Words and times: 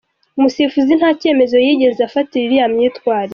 Umusifuzi 0.37 0.91
nta 0.99 1.09
cyemezo 1.21 1.55
yigeze 1.65 1.99
afatira 2.07 2.43
iriya 2.45 2.67
myitwarire. 2.73 3.29